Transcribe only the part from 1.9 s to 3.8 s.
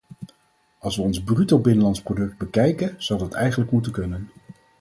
product bekijken zou dat eigenlijk